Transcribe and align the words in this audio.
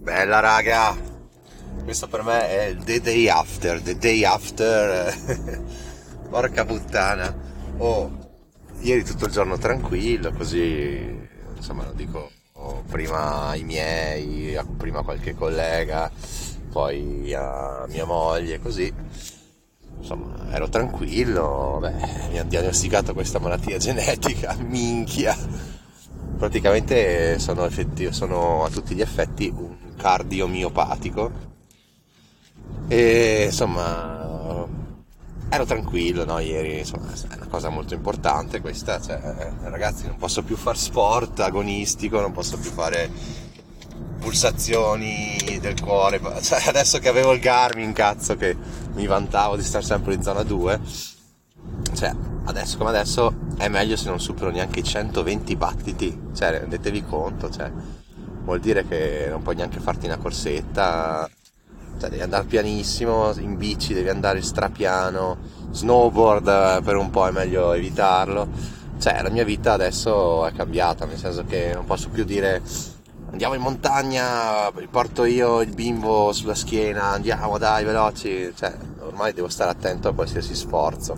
Bella 0.00 0.40
raga! 0.40 0.96
Questo 1.84 2.08
per 2.08 2.22
me 2.22 2.48
è 2.48 2.64
il 2.68 2.82
the 2.84 3.02
day 3.02 3.28
after, 3.28 3.82
the 3.82 3.98
day 3.98 4.24
after. 4.24 5.14
Porca 6.30 6.64
puttana. 6.64 7.36
Oh, 7.76 8.10
ieri 8.80 9.04
tutto 9.04 9.26
il 9.26 9.30
giorno 9.30 9.58
tranquillo, 9.58 10.32
così 10.32 11.28
insomma 11.54 11.84
lo 11.84 11.92
dico 11.92 12.30
prima 12.88 13.48
ai 13.48 13.62
miei, 13.62 14.58
prima 14.78 15.00
a 15.00 15.02
qualche 15.02 15.34
collega, 15.34 16.10
poi 16.72 17.34
a 17.34 17.84
mia 17.86 18.06
moglie, 18.06 18.58
così. 18.58 18.90
Insomma, 19.98 20.50
ero 20.50 20.70
tranquillo, 20.70 21.76
beh, 21.78 21.92
mi 22.30 22.38
hanno 22.38 22.48
diagnosticato 22.48 23.12
questa 23.12 23.38
malattia 23.38 23.76
genetica, 23.78 24.56
minchia. 24.58 25.36
Praticamente 26.38 27.38
sono, 27.38 27.66
effetti, 27.66 28.10
sono 28.14 28.64
a 28.64 28.70
tutti 28.70 28.94
gli 28.94 29.02
effetti 29.02 29.52
un 29.54 29.76
cardiomiopatico 30.00 31.48
e 32.88 33.44
insomma 33.46 34.20
ero 35.52 35.64
tranquillo 35.64 36.24
no, 36.24 36.38
ieri 36.38 36.78
insomma 36.78 37.12
è 37.12 37.34
una 37.34 37.48
cosa 37.48 37.68
molto 37.68 37.94
importante 37.94 38.60
questa 38.60 39.00
cioè, 39.00 39.20
ragazzi 39.62 40.06
non 40.06 40.16
posso 40.16 40.42
più 40.42 40.56
fare 40.56 40.78
sport 40.78 41.40
agonistico 41.40 42.20
non 42.20 42.32
posso 42.32 42.56
più 42.58 42.70
fare 42.70 43.10
pulsazioni 44.20 45.58
del 45.60 45.80
cuore 45.80 46.20
cioè, 46.40 46.62
adesso 46.66 46.98
che 46.98 47.08
avevo 47.08 47.32
il 47.32 47.40
Garmin 47.40 47.92
cazzo 47.92 48.36
che 48.36 48.56
mi 48.94 49.06
vantavo 49.06 49.56
di 49.56 49.64
stare 49.64 49.84
sempre 49.84 50.14
in 50.14 50.22
zona 50.22 50.44
2 50.44 50.80
cioè 51.94 52.14
adesso 52.44 52.78
come 52.78 52.90
adesso 52.90 53.34
è 53.56 53.68
meglio 53.68 53.96
se 53.96 54.08
non 54.08 54.20
supero 54.20 54.50
neanche 54.50 54.80
i 54.80 54.84
120 54.84 55.56
battiti 55.56 56.20
cioè 56.32 56.50
rendetevi 56.60 57.04
conto 57.04 57.50
cioè 57.50 57.70
vuol 58.44 58.60
dire 58.60 58.86
che 58.86 59.26
non 59.28 59.42
puoi 59.42 59.56
neanche 59.56 59.80
farti 59.80 60.06
una 60.06 60.16
corsetta, 60.16 61.28
cioè 61.98 62.08
devi 62.08 62.22
andare 62.22 62.44
pianissimo, 62.44 63.32
in 63.38 63.56
bici 63.56 63.92
devi 63.92 64.08
andare 64.08 64.42
strapiano, 64.42 65.36
snowboard 65.70 66.46
eh, 66.48 66.80
per 66.82 66.96
un 66.96 67.10
po' 67.10 67.28
è 67.28 67.30
meglio 67.30 67.72
evitarlo. 67.72 68.48
Cioè 68.98 69.22
la 69.22 69.30
mia 69.30 69.44
vita 69.44 69.72
adesso 69.72 70.46
è 70.46 70.52
cambiata, 70.52 71.06
nel 71.06 71.18
senso 71.18 71.44
che 71.44 71.72
non 71.74 71.84
posso 71.84 72.08
più 72.10 72.24
dire 72.24 72.62
andiamo 73.30 73.54
in 73.54 73.60
montagna, 73.60 74.70
porto 74.90 75.24
io 75.24 75.60
il 75.60 75.72
bimbo 75.74 76.32
sulla 76.32 76.54
schiena, 76.54 77.04
andiamo 77.10 77.58
dai 77.58 77.84
veloci, 77.84 78.52
cioè 78.56 78.74
ormai 79.00 79.32
devo 79.32 79.48
stare 79.48 79.70
attento 79.70 80.08
a 80.08 80.14
qualsiasi 80.14 80.54
sforzo. 80.54 81.16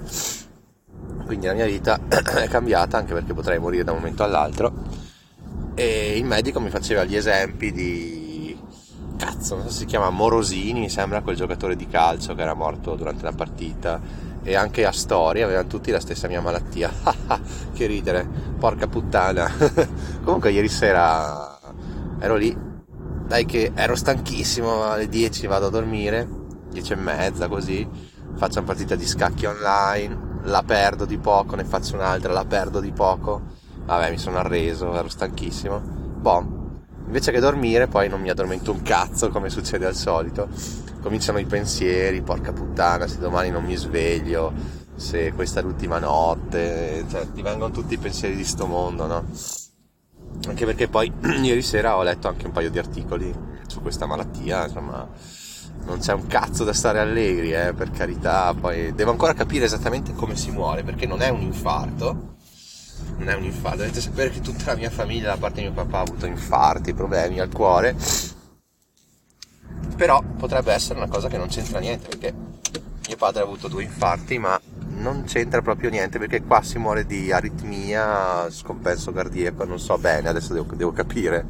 Quindi 1.26 1.46
la 1.46 1.54
mia 1.54 1.66
vita 1.66 1.98
è 2.08 2.48
cambiata 2.48 2.98
anche 2.98 3.14
perché 3.14 3.32
potrei 3.32 3.58
morire 3.58 3.84
da 3.84 3.92
un 3.92 3.98
momento 3.98 4.22
all'altro 4.22 5.01
e 5.74 6.16
il 6.16 6.24
medico 6.24 6.60
mi 6.60 6.70
faceva 6.70 7.04
gli 7.04 7.16
esempi 7.16 7.72
di 7.72 8.58
cazzo, 9.16 9.54
non 9.54 9.64
so 9.66 9.70
se 9.70 9.78
si 9.78 9.84
chiama? 9.84 10.10
Morosini, 10.10 10.88
sembra 10.88 11.22
quel 11.22 11.36
giocatore 11.36 11.76
di 11.76 11.86
calcio 11.86 12.34
che 12.34 12.42
era 12.42 12.54
morto 12.54 12.94
durante 12.94 13.22
la 13.22 13.32
partita. 13.32 14.00
E 14.44 14.56
anche 14.56 14.84
a 14.84 14.90
Storia 14.90 15.44
avevano 15.44 15.68
tutti 15.68 15.92
la 15.92 16.00
stessa 16.00 16.26
mia 16.26 16.40
malattia. 16.40 16.90
che 17.72 17.86
ridere, 17.86 18.28
porca 18.58 18.88
puttana. 18.88 19.50
Comunque 20.24 20.50
ieri 20.50 20.68
sera 20.68 21.58
ero 22.18 22.34
lì, 22.34 22.56
dai 23.26 23.44
che 23.44 23.70
ero 23.74 23.94
stanchissimo, 23.94 24.84
alle 24.84 25.08
10 25.08 25.46
vado 25.46 25.66
a 25.66 25.70
dormire, 25.70 26.28
10 26.70 26.92
e 26.92 26.96
mezza 26.96 27.48
così, 27.48 27.88
faccio 28.34 28.58
una 28.58 28.66
partita 28.66 28.96
di 28.96 29.06
scacchi 29.06 29.46
online, 29.46 30.40
la 30.42 30.62
perdo 30.64 31.04
di 31.04 31.18
poco, 31.18 31.54
ne 31.56 31.64
faccio 31.64 31.94
un'altra, 31.94 32.32
la 32.32 32.44
perdo 32.44 32.80
di 32.80 32.92
poco 32.92 33.60
Vabbè, 33.84 34.10
mi 34.10 34.18
sono 34.18 34.38
arreso, 34.38 34.94
ero 34.94 35.08
stanchissimo. 35.08 35.80
Boh, 35.80 36.60
invece 37.06 37.32
che 37.32 37.40
dormire, 37.40 37.88
poi 37.88 38.08
non 38.08 38.20
mi 38.20 38.30
addormento 38.30 38.72
un 38.72 38.82
cazzo 38.82 39.28
come 39.30 39.50
succede 39.50 39.86
al 39.86 39.94
solito. 39.94 40.48
Cominciano 41.00 41.38
i 41.38 41.46
pensieri, 41.46 42.22
porca 42.22 42.52
puttana, 42.52 43.06
se 43.06 43.18
domani 43.18 43.50
non 43.50 43.64
mi 43.64 43.74
sveglio, 43.76 44.52
se 44.94 45.32
questa 45.32 45.60
è 45.60 45.62
l'ultima 45.62 45.98
notte, 45.98 47.04
cioè 47.10 47.30
ti 47.32 47.42
vengono 47.42 47.72
tutti 47.72 47.94
i 47.94 47.98
pensieri 47.98 48.36
di 48.36 48.44
sto 48.44 48.66
mondo, 48.66 49.06
no? 49.06 49.24
Anche 50.46 50.64
perché 50.64 50.88
poi 50.88 51.12
ieri 51.42 51.62
sera 51.62 51.96
ho 51.96 52.02
letto 52.02 52.28
anche 52.28 52.46
un 52.46 52.52
paio 52.52 52.70
di 52.70 52.78
articoli 52.78 53.34
su 53.66 53.82
questa 53.82 54.06
malattia, 54.06 54.66
insomma, 54.66 55.08
non 55.84 55.98
c'è 55.98 56.12
un 56.12 56.26
cazzo 56.28 56.62
da 56.62 56.72
stare 56.72 57.00
allegri, 57.00 57.52
eh, 57.52 57.72
per 57.74 57.90
carità, 57.90 58.54
poi 58.54 58.94
devo 58.94 59.10
ancora 59.10 59.34
capire 59.34 59.64
esattamente 59.64 60.12
come 60.12 60.36
si 60.36 60.50
muore, 60.52 60.84
perché 60.84 61.06
non 61.06 61.20
è 61.20 61.28
un 61.28 61.40
infarto, 61.40 62.36
non 63.22 63.28
è 63.32 63.36
un 63.36 63.44
infarto, 63.44 63.78
dovete 63.78 64.00
sapere 64.00 64.30
che 64.30 64.40
tutta 64.40 64.72
la 64.72 64.76
mia 64.76 64.90
famiglia, 64.90 65.28
da 65.28 65.36
parte 65.36 65.60
di 65.60 65.66
mio 65.66 65.72
papà, 65.72 65.98
ha 65.98 66.02
avuto 66.02 66.26
infarti, 66.26 66.92
problemi 66.92 67.38
al 67.38 67.50
cuore, 67.50 67.94
però 69.96 70.20
potrebbe 70.36 70.72
essere 70.72 70.98
una 70.98 71.08
cosa 71.08 71.28
che 71.28 71.36
non 71.36 71.46
c'entra 71.46 71.78
niente, 71.78 72.08
perché 72.08 72.34
mio 73.06 73.16
padre 73.16 73.40
ha 73.40 73.44
avuto 73.44 73.68
due 73.68 73.84
infarti, 73.84 74.38
ma 74.38 74.60
non 74.96 75.22
c'entra 75.24 75.62
proprio 75.62 75.88
niente, 75.90 76.18
perché 76.18 76.42
qua 76.42 76.62
si 76.62 76.78
muore 76.78 77.06
di 77.06 77.30
aritmia, 77.30 78.50
scompenso 78.50 79.12
cardiaco, 79.12 79.64
non 79.64 79.78
so 79.78 79.96
bene, 79.98 80.28
adesso 80.28 80.52
devo, 80.52 80.74
devo 80.74 80.92
capire, 80.92 81.46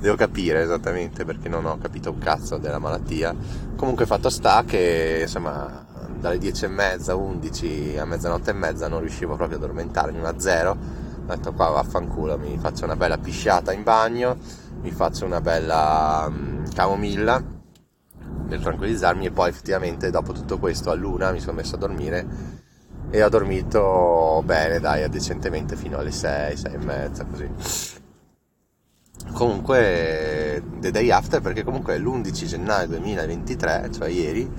devo 0.00 0.16
capire 0.16 0.62
esattamente 0.62 1.24
perché 1.24 1.48
non 1.48 1.64
ho 1.64 1.78
capito 1.78 2.10
un 2.10 2.18
cazzo 2.18 2.56
della 2.58 2.78
malattia. 2.78 3.34
Comunque 3.76 4.06
fatto 4.06 4.30
sta 4.30 4.64
che, 4.64 5.20
insomma, 5.22 5.86
dalle 6.20 6.38
10 6.38 6.64
e 6.64 6.68
mezza, 6.68 7.14
11 7.14 7.96
a 7.98 8.04
mezzanotte 8.04 8.50
e 8.50 8.54
mezza 8.54 8.88
non 8.88 9.00
riuscivo 9.00 9.36
proprio 9.36 9.56
ad 9.58 9.64
addormentarmi, 9.64 10.18
ma 10.20 10.38
zero. 10.38 10.70
Ho 10.70 11.34
detto 11.34 11.52
qua 11.52 11.68
vaffanculo, 11.68 12.38
mi 12.38 12.56
faccio 12.58 12.84
una 12.84 12.96
bella 12.96 13.18
pisciata 13.18 13.72
in 13.72 13.82
bagno, 13.82 14.36
mi 14.80 14.90
faccio 14.90 15.24
una 15.24 15.40
bella 15.40 16.24
um, 16.28 16.64
camomilla 16.72 17.42
per 18.48 18.60
tranquillizzarmi 18.60 19.26
e 19.26 19.30
poi 19.30 19.50
effettivamente 19.50 20.10
dopo 20.10 20.32
tutto 20.32 20.58
questo 20.58 20.90
a 20.90 20.94
luna 20.94 21.32
mi 21.32 21.40
sono 21.40 21.56
messo 21.56 21.74
a 21.74 21.78
dormire 21.78 22.26
e 23.10 23.22
ho 23.22 23.28
dormito 23.28 24.42
bene 24.44 24.80
dai 24.80 25.08
decentemente 25.08 25.76
fino 25.76 25.98
alle 25.98 26.10
6, 26.10 26.56
6 26.56 26.72
e 26.72 26.78
mezza 26.78 27.24
così 27.24 27.50
comunque 29.32 30.62
the 30.80 30.90
day 30.90 31.10
after 31.10 31.40
perché 31.40 31.62
comunque 31.62 31.94
è 31.94 31.98
l'11 31.98 32.44
gennaio 32.44 32.86
2023 32.88 33.90
cioè 33.92 34.08
ieri 34.08 34.50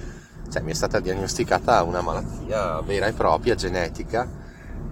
cioè 0.49 0.61
mi 0.61 0.71
è 0.71 0.73
stata 0.73 0.99
diagnosticata 0.99 1.81
una 1.83 2.01
malattia 2.01 2.81
vera 2.81 3.07
e 3.07 3.13
propria, 3.13 3.55
genetica, 3.55 4.27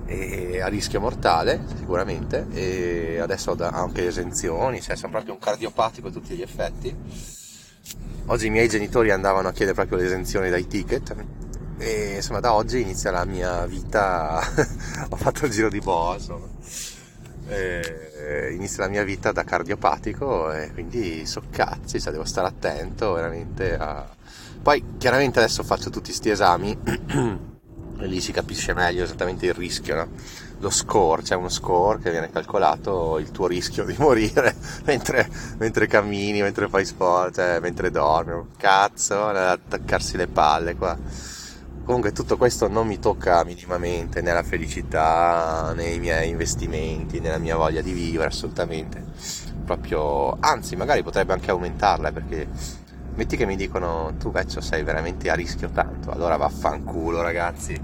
e 0.05 0.61
a 0.61 0.67
rischio 0.67 0.99
mortale 0.99 1.61
sicuramente, 1.77 2.47
e 2.51 3.19
adesso 3.19 3.51
ho 3.51 3.63
anche 3.63 4.07
esenzioni, 4.07 4.81
cioè 4.81 4.95
sono 4.95 5.11
proprio 5.11 5.33
un 5.33 5.39
cardiopatico 5.39 6.07
a 6.07 6.11
tutti 6.11 6.35
gli 6.35 6.41
effetti. 6.41 6.95
Oggi 8.27 8.47
i 8.47 8.49
miei 8.49 8.67
genitori 8.67 9.11
andavano 9.11 9.47
a 9.47 9.51
chiedere 9.51 9.73
proprio 9.73 9.97
l'esenzione 9.97 10.49
dai 10.49 10.67
ticket 10.67 11.15
e 11.77 12.15
insomma 12.15 12.39
da 12.39 12.53
oggi 12.53 12.81
inizia 12.81 13.11
la 13.11 13.23
mia 13.23 13.65
vita, 13.65 14.41
ho 15.09 15.15
fatto 15.15 15.45
il 15.45 15.51
giro 15.51 15.69
di 15.69 15.79
boa 15.79 16.15
insomma. 16.15 16.47
E 17.49 18.51
inizia 18.51 18.83
la 18.83 18.89
mia 18.89 19.03
vita 19.03 19.31
da 19.31 19.43
cardiopatico 19.45 20.51
e 20.51 20.71
quindi 20.73 21.25
so 21.25 21.43
cazzi, 21.49 22.01
cioè 22.01 22.11
devo 22.11 22.25
stare 22.25 22.47
attento 22.47 23.13
veramente 23.13 23.77
a, 23.77 24.05
poi 24.67 24.83
chiaramente 24.97 25.39
adesso 25.39 25.63
faccio 25.63 25.89
tutti 25.89 26.09
questi 26.09 26.29
esami 26.29 26.77
e 27.99 28.05
lì 28.05 28.19
si 28.19 28.33
capisce 28.33 28.73
meglio 28.73 29.05
esattamente 29.05 29.45
il 29.45 29.53
rischio, 29.53 29.95
no? 29.95 30.09
lo 30.59 30.69
score, 30.69 31.21
c'è 31.21 31.35
uno 31.35 31.47
score 31.47 31.99
che 31.99 32.11
viene 32.11 32.29
calcolato 32.29 33.17
il 33.17 33.31
tuo 33.31 33.47
rischio 33.47 33.85
di 33.85 33.95
morire 33.97 34.53
mentre, 34.83 35.29
mentre 35.59 35.87
cammini, 35.87 36.41
mentre 36.41 36.67
fai 36.67 36.83
sport, 36.83 37.35
cioè, 37.35 37.61
mentre 37.61 37.91
dormi, 37.91 38.45
cazzo, 38.57 39.27
attaccarsi 39.27 40.17
le 40.17 40.27
palle 40.27 40.75
qua. 40.75 40.97
Comunque 41.85 42.11
tutto 42.11 42.35
questo 42.35 42.67
non 42.67 42.87
mi 42.87 42.99
tocca 42.99 43.45
minimamente 43.45 44.19
né 44.21 44.33
la 44.33 44.43
felicità, 44.43 45.71
né 45.77 45.91
i 45.91 45.99
miei 45.99 46.27
investimenti, 46.27 47.21
né 47.21 47.29
la 47.29 47.37
mia 47.37 47.55
voglia 47.55 47.79
di 47.79 47.93
vivere, 47.93 48.27
assolutamente. 48.27 49.01
Proprio, 49.63 50.35
anzi, 50.41 50.75
magari 50.75 51.03
potrebbe 51.03 51.31
anche 51.31 51.51
aumentarla 51.51 52.11
perché 52.11 52.85
metti 53.17 53.35
che 53.35 53.45
mi 53.47 53.55
dicono 53.55 54.13
tu 54.17 54.31
vecchio 54.31 54.61
sei 54.61 54.83
veramente 54.83 55.29
a 55.29 55.33
rischio 55.33 55.69
tanto, 55.69 56.11
allora 56.11 56.37
vaffanculo 56.37 57.21
ragazzi, 57.21 57.75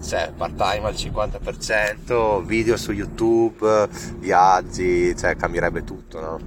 cioè 0.00 0.32
part 0.34 0.54
time 0.54 0.86
al 0.86 0.94
50%, 0.94 2.44
video 2.44 2.76
su 2.76 2.92
YouTube, 2.92 3.88
viaggi, 4.18 5.16
cioè 5.16 5.34
cambierebbe 5.34 5.82
tutto, 5.82 6.20
no? 6.20 6.38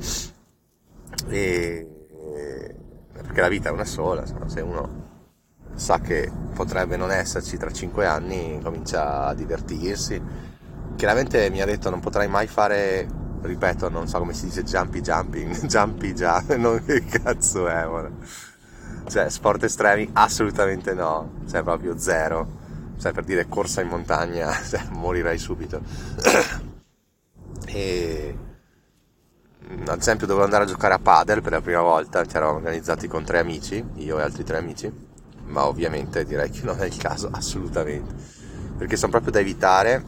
E, 1.28 1.86
perché 3.12 3.42
la 3.42 3.50
vita 3.50 3.70
è 3.70 3.72
una 3.74 3.86
sola, 3.86 4.24
se 4.26 4.62
uno 4.62 5.08
sa 5.76 6.00
che 6.00 6.32
potrebbe 6.54 6.96
non 6.96 7.12
esserci 7.12 7.58
tra 7.58 7.72
5 7.72 8.06
anni, 8.06 8.60
comincia 8.64 9.26
a 9.26 9.34
divertirsi. 9.34 10.22
Chiaramente 10.96 11.50
mi 11.50 11.62
ha 11.62 11.66
detto 11.66 11.90
non 11.90 12.00
potrai 12.00 12.28
mai 12.30 12.48
fare 12.48 13.08
ripeto, 13.42 13.90
non 13.90 14.08
so 14.08 14.20
come 14.20 14.34
si 14.34 14.46
dice 14.46 14.64
jumpy 14.64 15.02
jumping, 15.02 15.56
jumpy 15.68 16.14
jump, 16.14 16.56
non 16.56 16.84
che 16.84 17.04
cazzo 17.06 17.68
è, 17.68 17.88
ora. 17.88 18.10
Cioè, 19.08 19.30
sport 19.30 19.64
estremi 19.64 20.10
assolutamente 20.14 20.94
no, 20.94 21.42
cioè 21.50 21.64
proprio 21.64 21.98
zero. 21.98 22.58
Cioè, 23.00 23.14
per 23.14 23.24
dire 23.24 23.48
corsa 23.48 23.82
in 23.82 23.88
montagna, 23.88 24.52
cioè, 24.68 24.84
morirai 24.90 25.38
subito. 25.38 25.82
e 27.66 28.38
ad 29.86 30.00
esempio 30.00 30.26
dovevo 30.26 30.46
andare 30.46 30.64
a 30.64 30.68
giocare 30.68 30.96
a 30.96 31.00
padel 31.00 31.42
per 31.42 31.52
la 31.52 31.62
prima 31.62 31.82
volta, 31.82 32.26
ci 32.26 32.36
eravamo 32.36 32.58
organizzati 32.58 33.08
con 33.08 33.24
tre 33.24 33.40
amici, 33.40 33.84
io 33.96 34.18
e 34.18 34.22
altri 34.22 34.44
tre 34.44 34.58
amici, 34.58 34.92
ma 35.46 35.68
ovviamente 35.68 36.26
direi 36.26 36.50
che 36.50 36.64
non 36.64 36.80
è 36.80 36.86
il 36.86 36.98
caso 36.98 37.30
assolutamente, 37.32 38.14
perché 38.78 38.96
sono 38.98 39.12
proprio 39.12 39.32
da 39.32 39.40
evitare, 39.40 40.04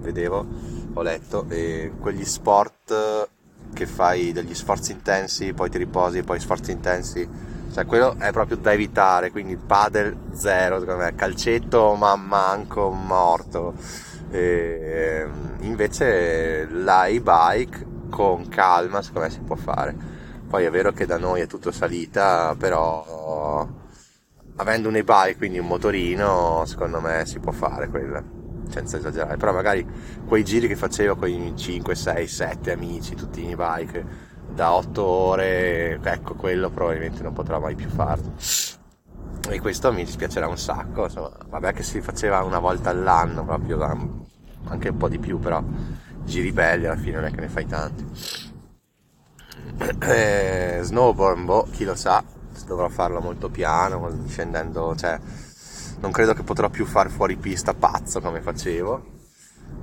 vedevo, 0.00 0.44
ho 0.92 1.02
letto, 1.02 1.46
e 1.48 1.92
quegli 2.00 2.24
sport 2.24 3.28
che 3.72 3.86
fai 3.86 4.32
degli 4.32 4.54
sforzi 4.54 4.92
intensi, 4.92 5.52
poi 5.52 5.70
ti 5.70 5.78
riposi, 5.78 6.22
poi 6.22 6.40
sforzi 6.40 6.72
intensi, 6.72 7.28
cioè 7.72 7.86
quello 7.86 8.16
è 8.18 8.32
proprio 8.32 8.56
da 8.56 8.72
evitare, 8.72 9.30
quindi 9.30 9.56
padel 9.56 10.16
zero, 10.32 10.80
secondo 10.80 11.04
me, 11.04 11.14
calcetto 11.14 11.94
ma 11.94 12.16
manco 12.16 12.90
morto. 12.90 13.74
E 14.32 15.26
invece 15.60 16.66
l'e-bike 16.66 17.86
con 18.10 18.48
calma 18.48 19.02
secondo 19.02 19.26
me 19.26 19.32
si 19.32 19.40
può 19.40 19.56
fare. 19.56 19.94
Poi 20.48 20.64
è 20.64 20.70
vero 20.70 20.92
che 20.92 21.06
da 21.06 21.16
noi 21.16 21.40
è 21.40 21.46
tutto 21.46 21.70
salita, 21.70 22.54
però 22.58 23.66
avendo 24.56 24.88
un 24.88 24.96
e-bike, 24.96 25.36
quindi 25.36 25.58
un 25.58 25.66
motorino, 25.66 26.64
secondo 26.66 27.00
me 27.00 27.24
si 27.24 27.38
può 27.38 27.52
fare 27.52 27.88
quella, 27.88 28.22
senza 28.70 28.96
esagerare. 28.96 29.36
Però 29.36 29.52
magari 29.52 29.86
quei 30.26 30.44
giri 30.44 30.68
che 30.68 30.76
facevo 30.76 31.16
con 31.16 31.28
i 31.28 31.52
5, 31.56 31.94
6, 31.94 32.26
7 32.26 32.72
amici, 32.72 33.14
tutti 33.14 33.42
in 33.42 33.50
e-bike, 33.50 34.28
da 34.52 34.72
8 34.72 35.02
ore, 35.02 36.00
ecco, 36.02 36.34
quello 36.34 36.70
probabilmente 36.70 37.22
non 37.22 37.32
potrò 37.32 37.60
mai 37.60 37.74
più 37.74 37.88
farlo. 37.88 38.32
E 39.48 39.60
questo 39.60 39.92
mi 39.92 40.04
dispiacerà 40.04 40.46
un 40.46 40.58
sacco, 40.58 41.04
insomma, 41.04 41.30
vabbè 41.48 41.72
che 41.72 41.82
si 41.82 42.00
faceva 42.00 42.42
una 42.42 42.58
volta 42.58 42.90
all'anno, 42.90 43.44
proprio 43.44 43.82
anche 44.64 44.88
un 44.88 44.96
po' 44.96 45.08
di 45.08 45.18
più, 45.18 45.38
però 45.38 45.62
giri 46.24 46.52
belli 46.52 46.86
alla 46.86 46.96
fine 46.96 47.16
non 47.16 47.24
è 47.24 47.30
che 47.30 47.40
ne 47.40 47.48
fai 47.48 47.66
tanti. 47.66 48.06
Eh, 50.02 50.80
snowboard, 50.82 51.44
boh, 51.44 51.66
chi 51.70 51.84
lo 51.84 51.94
sa, 51.94 52.22
dovrò 52.66 52.88
farlo 52.88 53.20
molto 53.20 53.48
piano, 53.48 54.24
scendendo, 54.26 54.94
cioè 54.94 55.18
non 56.00 56.10
credo 56.10 56.34
che 56.34 56.42
potrò 56.42 56.68
più 56.68 56.84
fare 56.84 57.08
fuori 57.08 57.36
pista 57.36 57.74
pazzo 57.74 58.20
come 58.20 58.40
facevo. 58.40 59.18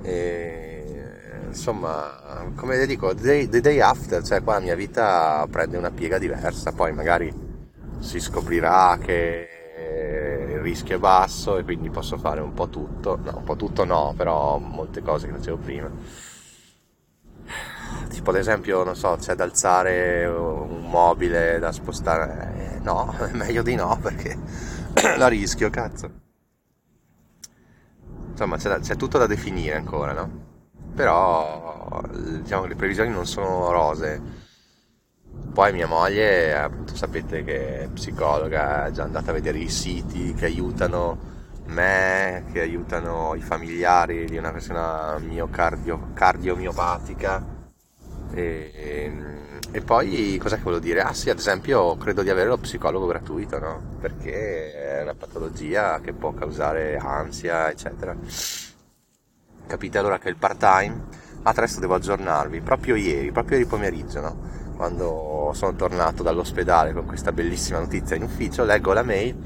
E, 0.02 1.44
insomma, 1.46 2.52
come 2.54 2.86
dico, 2.86 3.14
the 3.14 3.22
day, 3.22 3.48
the 3.48 3.60
day 3.60 3.80
after, 3.80 4.22
cioè 4.22 4.42
qua 4.42 4.54
la 4.54 4.60
mia 4.60 4.74
vita 4.74 5.46
prende 5.50 5.76
una 5.76 5.90
piega 5.90 6.18
diversa, 6.18 6.72
poi 6.72 6.92
magari 6.92 7.32
si 8.00 8.20
scoprirà 8.20 8.98
che 9.00 9.48
il 10.50 10.60
rischio 10.60 10.96
è 10.96 10.98
basso 10.98 11.56
e 11.56 11.64
quindi 11.64 11.90
posso 11.90 12.18
fare 12.18 12.40
un 12.40 12.52
po' 12.52 12.68
tutto, 12.68 13.16
no, 13.16 13.38
un 13.38 13.44
po' 13.44 13.56
tutto 13.56 13.84
no, 13.84 14.12
però 14.16 14.58
molte 14.58 15.02
cose 15.02 15.26
che 15.26 15.34
facevo 15.34 15.56
prima 15.56 15.90
tipo 18.08 18.30
ad 18.30 18.36
esempio, 18.36 18.82
non 18.84 18.96
so, 18.96 19.16
c'è 19.18 19.34
da 19.34 19.44
alzare 19.44 20.26
un 20.26 20.88
mobile 20.90 21.58
da 21.58 21.72
spostare, 21.72 22.74
eh, 22.74 22.78
no, 22.80 23.14
è 23.18 23.32
meglio 23.36 23.62
di 23.62 23.74
no 23.74 23.98
perché 24.00 24.36
la 25.16 25.28
rischio, 25.28 25.70
cazzo. 25.70 26.10
Insomma, 28.30 28.56
c'è, 28.56 28.78
c'è, 28.80 28.96
tutto 28.96 29.18
da 29.18 29.26
definire 29.26 29.76
ancora, 29.76 30.12
no? 30.12 30.46
Però, 30.94 32.02
diciamo 32.12 32.62
che 32.62 32.68
le 32.68 32.76
previsioni 32.76 33.10
non 33.10 33.26
sono 33.26 33.70
rose. 33.70 34.46
Poi 35.52 35.72
mia 35.72 35.86
moglie, 35.86 36.56
appunto, 36.56 36.94
sapete 36.96 37.44
che 37.44 37.80
è 37.80 37.88
psicologa, 37.88 38.86
è 38.86 38.90
già 38.90 39.04
andata 39.04 39.30
a 39.30 39.34
vedere 39.34 39.58
i 39.58 39.68
siti 39.68 40.34
che 40.34 40.46
aiutano 40.46 41.36
me, 41.66 42.44
che 42.52 42.60
aiutano 42.60 43.34
i 43.34 43.40
familiari 43.40 44.24
di 44.26 44.36
una 44.36 44.52
persona 44.52 45.18
miocardio, 45.18 46.10
cardiomiopatica 46.14 47.56
e, 48.32 49.12
e 49.70 49.80
poi 49.82 50.38
cosa 50.40 50.56
che 50.56 50.62
volevo 50.62 50.82
dire? 50.82 51.02
Ah 51.02 51.12
sì, 51.12 51.30
ad 51.30 51.38
esempio 51.38 51.96
credo 51.96 52.22
di 52.22 52.30
avere 52.30 52.48
lo 52.48 52.56
psicologo 52.58 53.06
gratuito, 53.06 53.58
no? 53.58 53.80
Perché 54.00 54.98
è 54.98 55.02
una 55.02 55.14
patologia 55.14 56.00
che 56.00 56.12
può 56.12 56.32
causare 56.32 56.96
ansia, 56.96 57.70
eccetera. 57.70 58.16
Capite 59.66 59.98
allora 59.98 60.18
che 60.18 60.30
il 60.30 60.36
part 60.36 60.58
time, 60.58 61.04
ah 61.42 61.50
adesso 61.50 61.80
devo 61.80 61.94
aggiornarvi, 61.94 62.60
proprio 62.60 62.94
ieri, 62.96 63.30
proprio 63.30 63.58
ieri 63.58 63.68
pomeriggio, 63.68 64.20
no? 64.20 64.36
Quando 64.76 65.50
sono 65.54 65.74
tornato 65.74 66.22
dall'ospedale 66.22 66.92
con 66.92 67.04
questa 67.04 67.32
bellissima 67.32 67.78
notizia 67.78 68.16
in 68.16 68.22
ufficio, 68.22 68.64
leggo 68.64 68.92
la 68.92 69.02
mail, 69.02 69.36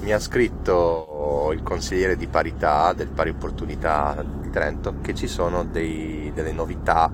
mi 0.00 0.12
ha 0.12 0.18
scritto 0.18 1.50
il 1.52 1.62
consigliere 1.62 2.16
di 2.16 2.26
parità 2.26 2.92
del 2.94 3.08
pari 3.08 3.30
opportunità 3.30 4.24
di 4.40 4.50
Trento 4.50 4.96
che 5.00 5.14
ci 5.14 5.26
sono 5.26 5.64
dei, 5.64 6.32
delle 6.34 6.52
novità 6.52 7.12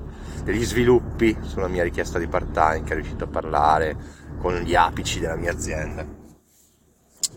degli 0.48 0.64
sviluppi 0.64 1.36
sulla 1.42 1.68
mia 1.68 1.82
richiesta 1.82 2.18
di 2.18 2.26
part 2.26 2.52
time 2.52 2.82
che 2.82 2.92
è 2.92 2.94
riuscito 2.94 3.24
a 3.24 3.26
parlare 3.26 3.94
con 4.38 4.54
gli 4.54 4.74
apici 4.74 5.20
della 5.20 5.36
mia 5.36 5.52
azienda. 5.52 6.06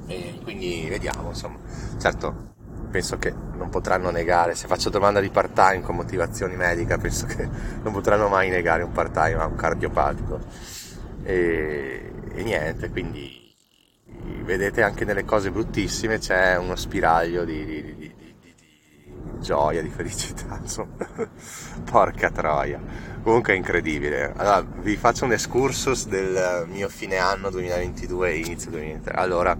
E 0.07 0.39
quindi 0.41 0.87
vediamo 0.87 1.27
insomma. 1.27 1.57
Certo 1.99 2.53
penso 2.89 3.17
che 3.17 3.33
non 3.57 3.67
potranno 3.69 4.11
negare. 4.11 4.55
Se 4.55 4.67
faccio 4.67 4.89
domanda 4.89 5.19
di 5.19 5.29
part 5.29 5.51
time 5.51 5.81
con 5.81 5.97
motivazioni 5.97 6.55
mediche 6.55 6.97
penso 6.99 7.25
che 7.25 7.49
non 7.83 7.91
potranno 7.91 8.29
mai 8.29 8.49
negare 8.49 8.81
un 8.81 8.93
part 8.93 9.11
time 9.11 9.41
a 9.41 9.45
un 9.45 9.55
cardiopatico. 9.55 10.39
E, 11.23 12.13
e 12.33 12.43
niente 12.43 12.89
quindi 12.91 13.53
vedete 14.43 14.83
anche 14.83 15.03
nelle 15.03 15.25
cose 15.25 15.51
bruttissime 15.51 16.17
c'è 16.17 16.57
uno 16.57 16.77
spiraglio 16.77 17.43
di, 17.43 17.65
di, 17.65 17.95
di 17.95 18.20
gioia, 19.41 19.81
di 19.81 19.89
felicità, 19.89 20.57
insomma, 20.61 21.05
porca 21.89 22.29
troia. 22.31 22.79
Comunque 23.21 23.53
è 23.53 23.55
incredibile. 23.57 24.33
Allora, 24.35 24.61
vi 24.61 24.95
faccio 24.95 25.25
un 25.25 25.33
excursus 25.33 26.07
del 26.07 26.65
mio 26.67 26.87
fine 26.87 27.17
anno 27.17 27.49
2022 27.49 28.29
e 28.29 28.37
inizio 28.37 28.71
2023. 28.71 29.13
Allora, 29.15 29.57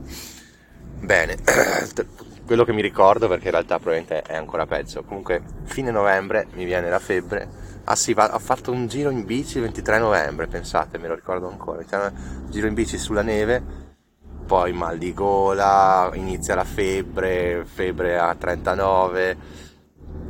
bene, 0.99 1.37
quello 2.45 2.63
che 2.63 2.73
mi 2.73 2.81
ricordo, 2.81 3.27
perché 3.27 3.45
in 3.45 3.51
realtà 3.51 3.77
probabilmente 3.77 4.21
è 4.21 4.35
ancora 4.35 4.65
peggio, 4.65 5.03
comunque 5.03 5.41
fine 5.63 5.91
novembre 5.91 6.47
mi 6.53 6.65
viene 6.65 6.89
la 6.89 6.99
febbre. 6.99 7.69
Ah 7.83 7.95
sì, 7.95 8.15
ho 8.17 8.39
fatto 8.39 8.71
un 8.71 8.87
giro 8.87 9.09
in 9.09 9.25
bici 9.25 9.57
il 9.57 9.63
23 9.63 9.99
novembre, 9.99 10.47
pensate, 10.47 10.97
me 10.97 11.07
lo 11.07 11.15
ricordo 11.15 11.49
ancora. 11.49 11.83
Un 11.91 12.49
giro 12.49 12.67
in 12.67 12.73
bici 12.73 12.97
sulla 12.97 13.21
neve, 13.21 13.61
poi 14.45 14.73
mal 14.73 14.97
di 14.97 15.13
gola, 15.13 16.09
inizia 16.13 16.55
la 16.55 16.63
febbre, 16.63 17.65
febbre 17.65 18.17
a 18.17 18.35
39 18.35 19.69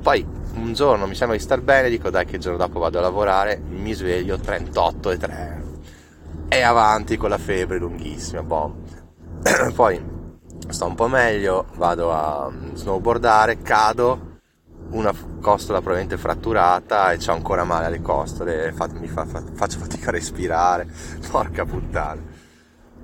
poi 0.02 0.26
un 0.56 0.74
giorno 0.74 1.08
mi 1.08 1.16
sembra 1.16 1.38
di 1.38 1.44
star 1.44 1.62
bene, 1.62 1.90
dico 1.90 2.10
dai 2.10 2.26
che 2.26 2.36
il 2.36 2.42
giorno 2.42 2.58
dopo 2.58 2.80
vado 2.80 2.98
a 2.98 3.02
lavorare, 3.02 3.62
mi 3.70 3.94
sveglio 3.94 4.38
38 4.38 5.12
e 5.12 5.18
3 5.18 5.64
e 6.50 6.62
avanti 6.62 7.16
con 7.16 7.30
la 7.30 7.38
febbre 7.38 7.78
lunghissima, 7.78 8.44
boh. 8.44 8.76
Poi 9.74 10.04
sto 10.68 10.86
un 10.86 10.96
po' 10.96 11.08
meglio, 11.08 11.68
vado 11.76 12.12
a 12.12 12.52
snowboardare, 12.74 13.62
cado, 13.62 14.40
una 14.90 15.14
costola 15.40 15.80
probabilmente 15.80 16.18
fratturata 16.18 17.12
e 17.12 17.18
c'ho 17.18 17.32
ancora 17.32 17.64
male 17.64 17.86
alle 17.86 18.02
costole, 18.02 18.74
mi 19.00 19.08
fa, 19.08 19.26
faccio 19.26 19.80
fatica 19.80 20.10
a 20.10 20.12
respirare, 20.12 20.88
porca 21.32 21.66
puttana. 21.66 22.22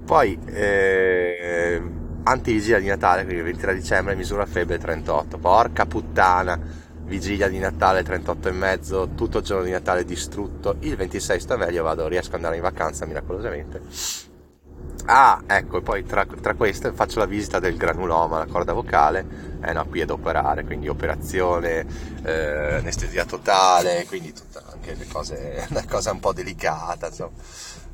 Poi 0.03 0.39
eh, 0.45 1.81
antivigilia 2.29 2.79
di 2.79 2.87
Natale, 2.87 3.23
quindi 3.23 3.39
il 3.39 3.45
23 3.45 3.73
dicembre, 3.73 4.15
misura 4.15 4.45
febbre 4.45 4.77
38, 4.77 5.37
porca 5.37 5.85
puttana 5.85 6.59
vigilia 7.07 7.47
di 7.47 7.57
Natale 7.57 8.03
38 8.03 8.49
e 8.49 8.51
mezzo, 8.51 9.09
tutto 9.15 9.37
il 9.39 9.43
giorno 9.45 9.63
di 9.63 9.71
Natale 9.71 10.03
distrutto, 10.03 10.75
il 10.81 10.95
26 10.95 11.39
sto 11.39 11.57
meglio, 11.57 11.83
vado, 11.83 12.07
riesco 12.07 12.29
ad 12.29 12.35
andare 12.35 12.57
in 12.57 12.61
vacanza 12.61 13.05
miracolosamente. 13.05 13.81
Ah, 15.05 15.41
ecco, 15.47 15.77
e 15.77 15.81
poi 15.81 16.03
tra, 16.03 16.25
tra, 16.25 16.53
queste 16.55 16.91
faccio 16.91 17.19
la 17.19 17.25
visita 17.25 17.59
del 17.59 17.77
granuloma, 17.77 18.39
la 18.39 18.45
corda 18.45 18.73
vocale, 18.73 19.25
eh 19.63 19.71
no, 19.71 19.85
qui 19.87 20.01
è 20.01 20.05
da 20.05 20.13
operare, 20.13 20.65
quindi 20.65 20.89
operazione, 20.89 21.85
eh, 22.23 22.75
anestesia 22.75 23.23
totale, 23.23 24.05
quindi 24.05 24.33
tutta 24.33 24.61
anche 24.69 24.95
le 24.95 25.07
cose, 25.07 25.65
una 25.71 25.85
cosa 25.87 26.11
un 26.11 26.19
po' 26.19 26.33
delicata, 26.33 27.07
insomma. 27.07 27.31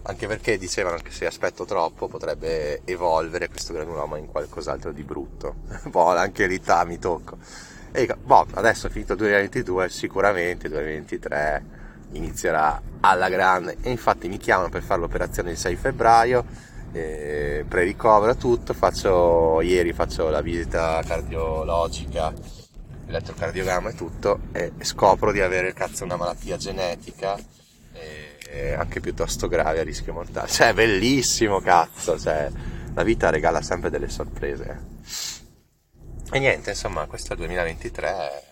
Anche 0.06 0.28
perché 0.28 0.58
dicevano 0.58 0.98
che 0.98 1.12
se 1.12 1.26
aspetto 1.26 1.64
troppo 1.64 2.08
potrebbe 2.08 2.82
evolvere 2.84 3.48
questo 3.48 3.72
granuloma 3.72 4.18
in 4.18 4.28
qualcos'altro 4.28 4.92
di 4.92 5.04
brutto. 5.04 5.56
boh, 5.88 6.10
anche 6.10 6.46
lì 6.46 6.62
mi 6.86 7.00
tocco. 7.00 7.38
E 7.92 8.02
dico, 8.02 8.16
boh, 8.22 8.48
adesso 8.54 8.88
è 8.88 8.90
finito 8.90 9.14
il 9.14 9.20
2022, 9.20 9.88
sicuramente 9.88 10.68
il 10.68 10.74
2023 10.74 11.64
inizierà 12.14 12.82
alla 13.00 13.30
grande. 13.30 13.78
E 13.82 13.92
infatti 13.92 14.28
mi 14.28 14.38
chiamano 14.38 14.70
per 14.70 14.84
fare 14.84 15.00
l'operazione 15.00 15.52
il 15.52 15.58
6 15.58 15.76
febbraio, 15.76 16.46
eh, 16.92 17.64
pre-ricovero 17.68 18.36
tutto, 18.36 18.74
faccio, 18.74 19.62
ieri 19.62 19.94
faccio 19.94 20.30
la 20.30 20.42
visita 20.42 21.02
cardiologica, 21.06 22.34
elettrocardiogramma 23.08 23.90
e 23.90 23.96
tutto, 23.96 24.40
e 24.52 24.74
scopro 24.82 25.32
di 25.32 25.40
avere 25.40 25.74
cazzo 25.74 26.04
una 26.04 26.18
malattia 26.18 26.58
genetica. 26.58 27.38
Anche 28.78 29.00
piuttosto 29.00 29.48
grave 29.48 29.80
a 29.80 29.84
rischio 29.84 30.14
mortale. 30.14 30.48
Cioè, 30.48 30.74
bellissimo, 30.74 31.60
cazzo. 31.60 32.20
Cioè, 32.20 32.50
la 32.94 33.04
vita 33.04 33.30
regala 33.30 33.62
sempre 33.62 33.90
delle 33.90 34.10
sorprese. 34.10 34.92
E 36.32 36.40
niente, 36.40 36.72
insomma, 36.72 37.06
questo 37.06 37.30
è 37.30 37.32
il 37.34 37.40
2023 37.40 38.52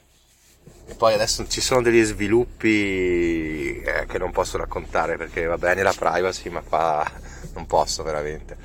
e 0.91 0.96
poi 0.96 1.13
adesso 1.13 1.48
ci 1.48 1.62
sono 1.62 1.81
degli 1.81 2.03
sviluppi 2.03 3.81
eh, 3.81 4.05
che 4.08 4.17
non 4.17 4.31
posso 4.31 4.58
raccontare 4.58 5.15
perché 5.15 5.46
va 5.46 5.58
bene 5.58 5.84
la 5.84 5.93
privacy, 5.98 6.50
ma 6.50 6.62
qua 6.62 7.10
non 7.53 7.65
posso 7.65 8.03
veramente. 8.03 8.58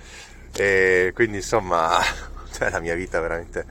E 0.52 1.12
quindi 1.14 1.36
insomma, 1.36 2.00
cioè, 2.52 2.70
la 2.70 2.80
mia 2.80 2.94
vita 2.94 3.20
veramente 3.20 3.64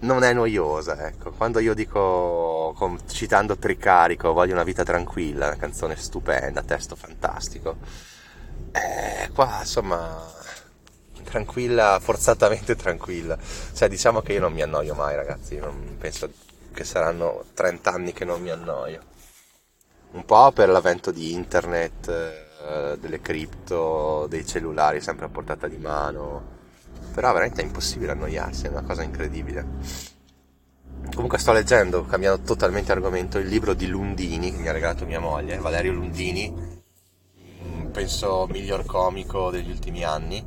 non 0.00 0.22
è 0.22 0.32
noiosa, 0.32 1.06
ecco. 1.06 1.32
Quando 1.32 1.58
io 1.58 1.74
dico, 1.74 2.72
con, 2.76 2.98
citando 3.08 3.56
Tricarico, 3.56 4.32
voglio 4.32 4.52
una 4.52 4.64
vita 4.64 4.84
tranquilla, 4.84 5.46
una 5.46 5.56
canzone 5.56 5.96
stupenda, 5.96 6.62
testo 6.62 6.94
fantastico, 6.96 7.76
eh, 8.72 9.30
qua 9.32 9.58
insomma, 9.60 10.24
tranquilla, 11.24 11.98
forzatamente 12.00 12.76
tranquilla. 12.76 13.36
Cioè, 13.74 13.88
diciamo 13.88 14.20
che 14.20 14.34
io 14.34 14.40
non 14.40 14.52
mi 14.52 14.62
annoio 14.62 14.94
mai, 14.94 15.16
ragazzi, 15.16 15.56
non 15.58 15.96
penso 15.98 16.30
che 16.72 16.84
saranno 16.84 17.44
30 17.54 17.92
anni 17.92 18.12
che 18.12 18.24
non 18.24 18.40
mi 18.40 18.50
annoio. 18.50 19.02
Un 20.12 20.24
po' 20.24 20.52
per 20.52 20.68
l'avvento 20.68 21.10
di 21.10 21.32
internet, 21.32 22.08
eh, 22.08 22.98
delle 22.98 23.20
cripto, 23.20 24.26
dei 24.28 24.46
cellulari 24.46 25.00
sempre 25.00 25.26
a 25.26 25.28
portata 25.28 25.68
di 25.68 25.76
mano, 25.76 26.57
però 27.18 27.32
veramente 27.32 27.62
è 27.62 27.64
impossibile 27.64 28.12
annoiarsi, 28.12 28.66
è 28.66 28.68
una 28.68 28.82
cosa 28.82 29.02
incredibile. 29.02 29.66
Comunque 31.12 31.38
sto 31.38 31.50
leggendo, 31.50 32.04
cambiando 32.04 32.44
totalmente 32.44 32.92
argomento, 32.92 33.38
il 33.38 33.48
libro 33.48 33.74
di 33.74 33.88
Lundini 33.88 34.52
che 34.52 34.58
mi 34.58 34.68
ha 34.68 34.72
regalato 34.72 35.04
mia 35.04 35.18
moglie, 35.18 35.58
Valerio 35.58 35.94
Lundini, 35.94 36.80
penso 37.90 38.46
miglior 38.48 38.84
comico 38.84 39.50
degli 39.50 39.68
ultimi 39.68 40.04
anni, 40.04 40.46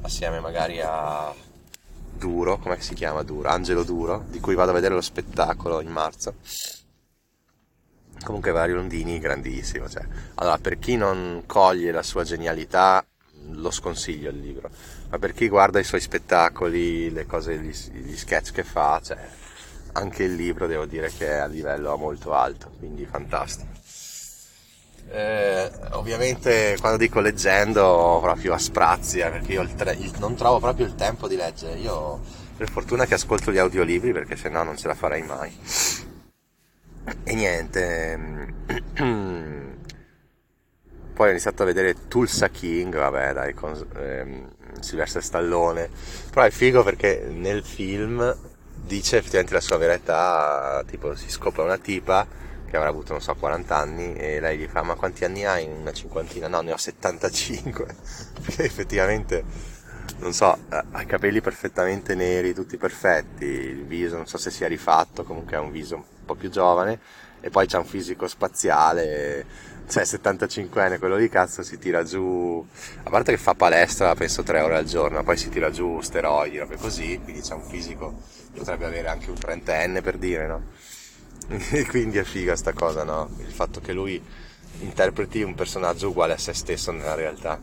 assieme 0.00 0.40
magari 0.40 0.80
a 0.82 1.32
Duro, 2.16 2.58
come 2.58 2.80
si 2.80 2.94
chiama 2.94 3.22
Duro? 3.22 3.48
Angelo 3.50 3.84
Duro, 3.84 4.24
di 4.28 4.40
cui 4.40 4.56
vado 4.56 4.72
a 4.72 4.74
vedere 4.74 4.94
lo 4.94 5.00
spettacolo 5.00 5.80
in 5.80 5.90
marzo. 5.90 6.34
Comunque 8.24 8.50
Valerio 8.50 8.74
Lundini, 8.74 9.20
grandissimo. 9.20 9.88
Cioè. 9.88 10.04
Allora, 10.34 10.58
per 10.58 10.80
chi 10.80 10.96
non 10.96 11.44
coglie 11.46 11.92
la 11.92 12.02
sua 12.02 12.24
genialità, 12.24 13.06
lo 13.60 13.70
sconsiglio 13.70 14.30
il 14.30 14.38
libro 14.38 14.70
ma 15.10 15.18
per 15.18 15.32
chi 15.32 15.48
guarda 15.48 15.78
i 15.78 15.84
suoi 15.84 16.00
spettacoli, 16.00 17.10
le 17.10 17.24
cose, 17.24 17.58
gli, 17.58 17.74
gli 17.92 18.16
sketch 18.16 18.52
che 18.52 18.62
fa, 18.62 19.00
cioè, 19.02 19.16
anche 19.92 20.24
il 20.24 20.34
libro 20.34 20.66
devo 20.66 20.84
dire 20.84 21.10
che 21.10 21.26
è 21.26 21.36
a 21.36 21.46
livello 21.46 21.96
molto 21.96 22.34
alto, 22.34 22.70
quindi 22.78 23.06
fantastico. 23.06 23.76
Eh, 25.10 25.70
ovviamente 25.92 26.76
quando 26.78 26.98
dico 26.98 27.20
leggendo 27.20 28.18
proprio 28.20 28.52
a 28.52 28.58
sprazzi, 28.58 29.20
eh, 29.20 29.30
perché 29.30 29.52
io 29.52 29.66
tre, 29.74 29.96
non 30.18 30.34
trovo 30.34 30.60
proprio 30.60 30.84
il 30.84 30.94
tempo 30.94 31.26
di 31.26 31.36
leggere, 31.36 31.78
io 31.78 32.20
per 32.54 32.68
fortuna 32.68 33.06
che 33.06 33.14
ascolto 33.14 33.50
gli 33.50 33.56
audiolibri 33.56 34.12
perché 34.12 34.36
sennò 34.36 34.62
non 34.62 34.76
ce 34.76 34.88
la 34.88 34.94
farei 34.94 35.22
mai. 35.22 35.56
E 37.24 37.34
niente, 37.34 38.52
poi 41.18 41.26
ho 41.26 41.30
iniziato 41.32 41.64
a 41.64 41.66
vedere 41.66 42.06
Tulsa 42.06 42.48
King, 42.48 42.94
vabbè 42.94 43.32
dai, 43.32 43.52
con, 43.52 43.74
ehm, 43.96 44.52
Silvestre 44.78 45.20
Stallone, 45.20 45.90
però 46.30 46.46
è 46.46 46.50
figo 46.50 46.84
perché 46.84 47.26
nel 47.28 47.64
film 47.64 48.36
dice 48.86 49.16
effettivamente 49.16 49.52
la 49.52 49.60
sua 49.60 49.78
vera 49.78 49.94
età, 49.94 50.84
tipo 50.86 51.16
si 51.16 51.28
scopre 51.28 51.62
una 51.62 51.76
tipa 51.76 52.24
che 52.64 52.76
avrà 52.76 52.88
avuto 52.88 53.14
non 53.14 53.20
so 53.20 53.34
40 53.34 53.76
anni 53.76 54.14
e 54.14 54.38
lei 54.38 54.58
gli 54.58 54.68
fa 54.68 54.84
ma 54.84 54.94
quanti 54.94 55.24
anni 55.24 55.44
hai? 55.44 55.66
Una 55.66 55.92
cinquantina? 55.92 56.46
No, 56.46 56.60
ne 56.60 56.70
ho 56.70 56.76
75, 56.76 57.96
perché 58.40 58.62
effettivamente 58.62 59.42
non 60.18 60.32
so, 60.32 60.56
ha 60.68 61.02
i 61.02 61.06
capelli 61.06 61.40
perfettamente 61.40 62.14
neri, 62.14 62.54
tutti 62.54 62.76
perfetti, 62.76 63.44
il 63.44 63.84
viso 63.86 64.14
non 64.14 64.28
so 64.28 64.38
se 64.38 64.52
sia 64.52 64.68
rifatto, 64.68 65.24
comunque 65.24 65.56
ha 65.56 65.60
un 65.60 65.72
viso 65.72 65.96
un 65.96 66.04
po' 66.24 66.36
più 66.36 66.48
giovane 66.48 67.00
e 67.40 67.50
poi 67.50 67.66
c'ha 67.66 67.78
un 67.78 67.86
fisico 67.86 68.28
spaziale 68.28 69.76
cioè 69.88 70.02
75enne 70.02 70.98
quello 70.98 71.16
di 71.16 71.28
cazzo 71.28 71.62
si 71.62 71.78
tira 71.78 72.02
giù 72.04 72.64
a 73.02 73.10
parte 73.10 73.32
che 73.32 73.38
fa 73.38 73.54
palestra 73.54 74.14
penso 74.14 74.42
3 74.42 74.60
ore 74.60 74.76
al 74.76 74.84
giorno 74.84 75.22
poi 75.22 75.36
si 75.38 75.48
tira 75.48 75.70
giù 75.70 76.00
steroidi 76.00 76.58
robe 76.58 76.76
così 76.76 77.18
quindi 77.24 77.40
c'è 77.40 77.54
un 77.54 77.62
fisico 77.62 78.14
potrebbe 78.54 78.84
avere 78.84 79.08
anche 79.08 79.30
un 79.30 79.38
trentenne 79.38 80.02
per 80.02 80.18
dire 80.18 80.46
no? 80.46 80.62
E 81.72 81.86
quindi 81.86 82.18
è 82.18 82.24
figa 82.24 82.56
sta 82.56 82.72
cosa 82.72 83.04
no? 83.04 83.30
Il 83.38 83.52
fatto 83.52 83.80
che 83.80 83.92
lui 83.92 84.22
interpreti 84.80 85.42
un 85.42 85.54
personaggio 85.54 86.08
uguale 86.08 86.34
a 86.34 86.38
se 86.38 86.52
stesso 86.52 86.92
nella 86.92 87.14
realtà. 87.14 87.58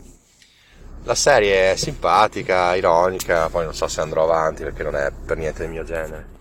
La 1.03 1.15
serie 1.15 1.74
è 1.74 1.75
simpatica 1.75 2.75
ironica 2.75 3.48
poi 3.50 3.63
non 3.63 3.75
so 3.75 3.88
se 3.88 4.01
andrò 4.01 4.24
avanti 4.24 4.63
perché 4.63 4.82
non 4.82 4.96
è 4.96 5.12
per 5.12 5.38
niente 5.38 5.63
il 5.63 5.70
mio 5.70 5.84
genere. 5.84 6.34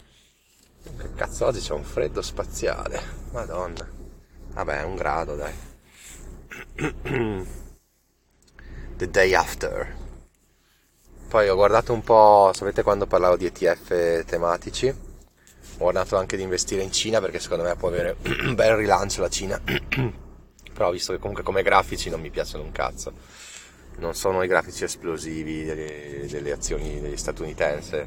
Che 0.83 1.15
cazzo 1.15 1.47
oggi 1.47 1.61
c'è 1.61 1.73
un 1.73 1.85
freddo 1.85 2.23
spaziale. 2.23 3.01
Madonna. 3.33 3.87
Vabbè 4.55 4.83
un 4.83 4.95
grado 4.95 5.35
dai 5.35 5.73
The 8.97 9.09
Day 9.09 9.33
After. 9.33 9.95
Poi 11.29 11.49
ho 11.49 11.55
guardato 11.55 11.93
un 11.93 12.03
po', 12.03 12.51
sapete 12.53 12.83
quando 12.83 13.07
parlavo 13.07 13.37
di 13.37 13.47
ETF 13.47 14.25
tematici? 14.25 14.89
Ho 14.89 15.79
guardato 15.79 16.17
anche 16.17 16.37
di 16.37 16.43
investire 16.43 16.83
in 16.83 16.91
Cina 16.91 17.21
perché 17.21 17.39
secondo 17.39 17.63
me 17.63 17.77
può 17.77 17.89
avere 17.89 18.17
un 18.43 18.57
bel 18.57 18.75
rilancio 18.75 19.21
la 19.21 19.29
Cina. 19.29 19.61
Però 20.75 20.91
visto 20.91 21.13
che 21.13 21.21
comunque 21.21 21.45
come 21.45 21.63
grafici 21.63 22.11
non 22.11 22.21
mi 22.21 22.31
piacciono 22.31 22.65
un 22.65 22.73
cazzo. 22.73 23.13
Non 23.99 24.17
sono 24.17 24.43
i 24.43 24.49
grafici 24.49 24.83
esplosivi 24.83 25.63
delle, 25.63 26.27
delle 26.29 26.51
azioni 26.51 27.01
degli 27.01 27.17
statunitensi. 27.17 28.05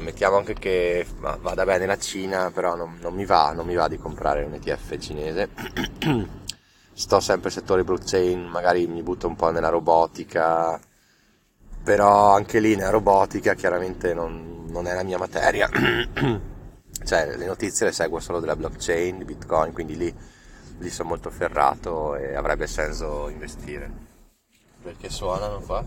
Mettiamo 0.00 0.36
anche 0.36 0.52
che 0.52 1.06
vada 1.20 1.64
bene 1.64 1.86
la 1.86 1.96
Cina, 1.96 2.50
però 2.50 2.76
non, 2.76 2.98
non 3.00 3.14
mi 3.14 3.24
va, 3.24 3.52
non 3.52 3.64
mi 3.64 3.74
va 3.74 3.88
di 3.88 3.96
comprare 3.96 4.44
un 4.44 4.52
ETF 4.52 4.98
cinese 4.98 6.42
sto 6.94 7.20
sempre 7.20 7.50
nel 7.50 7.58
settore 7.58 7.84
blockchain, 7.84 8.46
magari 8.46 8.86
mi 8.86 9.02
butto 9.02 9.26
un 9.26 9.36
po' 9.36 9.50
nella 9.50 9.68
robotica, 9.68 10.80
però 11.82 12.32
anche 12.32 12.60
lì 12.60 12.76
nella 12.76 12.90
robotica 12.90 13.54
chiaramente 13.54 14.14
non, 14.14 14.66
non 14.68 14.86
è 14.86 14.94
la 14.94 15.02
mia 15.02 15.18
materia. 15.18 15.68
cioè 17.04 17.36
le 17.36 17.46
notizie 17.46 17.86
le 17.86 17.92
seguo 17.92 18.20
solo 18.20 18.40
della 18.40 18.56
blockchain, 18.56 19.18
di 19.18 19.24
bitcoin, 19.24 19.72
quindi 19.72 19.96
lì, 19.96 20.14
lì 20.78 20.90
sono 20.90 21.08
molto 21.08 21.30
ferrato 21.30 22.14
e 22.14 22.34
avrebbe 22.34 22.66
senso 22.66 23.28
investire. 23.28 23.90
Perché 24.82 25.10
suonano 25.10 25.60
qua? 25.60 25.84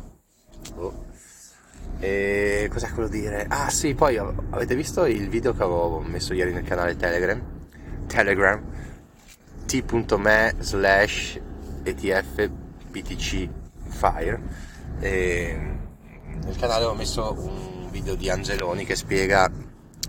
Oh. 0.76 1.06
E 2.00 2.70
cos'è 2.72 2.92
quello 2.92 3.08
dire? 3.08 3.46
Ah 3.48 3.70
sì, 3.70 3.96
poi 3.96 4.18
avete 4.18 4.76
visto 4.76 5.06
il 5.06 5.30
video 5.30 5.54
che 5.54 5.64
avevo 5.64 6.00
messo 6.00 6.34
ieri 6.34 6.52
nel 6.52 6.64
canale 6.64 6.96
Telegram? 6.98 7.42
Telegram 8.08 8.62
t.me 9.68 10.56
slash 10.60 11.40
etf 11.84 12.50
btc 12.90 13.50
fire 13.90 14.42
nel 15.00 16.56
canale 16.58 16.86
ho 16.86 16.96
messo 16.96 17.36
un 17.38 17.90
video 17.92 18.16
di 18.16 18.30
Angeloni 18.30 18.86
che 18.86 18.96
spiega 18.96 19.52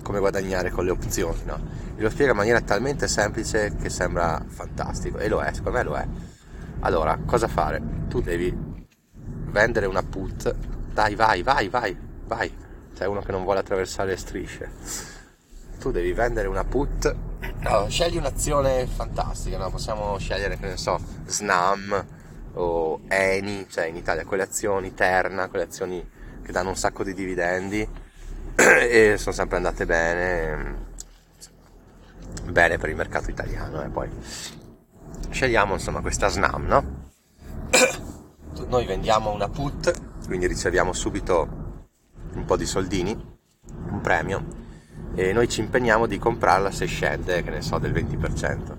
come 0.03 0.21
guadagnare 0.21 0.71
con 0.71 0.85
le 0.85 0.93
opzioni 0.93 1.43
no? 1.45 1.61
e 1.97 2.03
lo 2.03 2.09
spiega 2.09 2.31
in 2.31 2.37
maniera 2.37 2.61
talmente 2.61 3.09
semplice 3.09 3.75
che 3.75 3.91
sembra 3.91 4.43
fantastico 4.47 5.19
e 5.19 5.29
lo 5.29 5.41
è, 5.41 5.53
secondo 5.53 5.79
me 5.79 5.85
lo 5.85 5.95
è. 5.97 6.07
Allora, 6.81 7.19
cosa 7.27 7.49
fare? 7.49 7.83
tu 8.09 8.21
devi 8.21 8.57
vendere 9.51 9.87
una 9.87 10.03
put 10.03 10.55
dai 10.93 11.15
vai, 11.15 11.43
vai, 11.43 11.69
vai, 11.69 11.97
vai. 12.27 12.53
C'è 12.97 13.07
uno 13.07 13.21
che 13.21 13.31
non 13.31 13.45
vuole 13.45 13.61
attraversare 13.61 14.11
le 14.11 14.17
strisce. 14.17 14.71
Tu 15.79 15.93
devi 15.93 16.13
vendere 16.13 16.49
una 16.49 16.65
put 16.65 17.15
allora, 17.69 17.89
scegli 17.91 18.17
un'azione 18.17 18.87
fantastica, 18.87 19.59
no? 19.59 19.71
possiamo 19.71 20.17
scegliere, 20.19 20.59
che 20.59 20.67
ne 20.67 20.77
so, 20.77 20.99
Snam 21.27 22.07
o 22.55 23.01
Eni, 23.09 23.67
cioè 23.69 23.87
in 23.87 23.97
Italia 23.97 24.25
quelle 24.25 24.43
azioni, 24.45 24.95
Terna, 24.95 25.49
quelle 25.49 25.65
azioni 25.65 26.07
che 26.43 26.51
danno 26.51 26.71
un 26.71 26.77
sacco 26.77 27.05
di 27.05 27.13
dividendi 27.13 27.87
e 28.57 29.17
sono 29.19 29.35
sempre 29.35 29.59
andate 29.59 29.85
bene, 29.85 30.87
bene 32.45 32.79
per 32.79 32.89
il 32.89 32.97
mercato 32.97 33.31
italiano. 33.31 33.83
E 33.83 33.87
eh, 33.87 33.89
poi 33.91 34.09
scegliamo 35.29 35.75
insomma 35.75 36.01
questa 36.01 36.29
Snam, 36.29 36.65
no? 36.65 37.11
Noi 38.67 38.87
vendiamo 38.87 39.31
una 39.31 39.49
put, 39.49 39.93
quindi 40.27 40.47
riceviamo 40.47 40.93
subito 40.95 41.67
un 42.33 42.45
po' 42.47 42.57
di 42.57 42.67
soldini, 42.67 43.13
un 43.91 44.01
premio 44.01 44.58
e 45.15 45.33
noi 45.33 45.49
ci 45.49 45.61
impegniamo 45.61 46.07
di 46.07 46.19
comprarla 46.19 46.71
se 46.71 46.87
scende, 46.87 47.43
che 47.43 47.51
ne 47.51 47.63
so, 47.63 47.79
del 47.79 47.93
20%. 47.93 48.77